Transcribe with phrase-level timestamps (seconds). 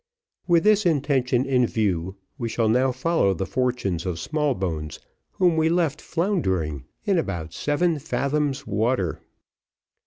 [0.47, 4.97] With this intention in view, we shall now follow the fortunes of Smallbones,
[5.33, 9.21] whom we left floundering in about seven fathoms water.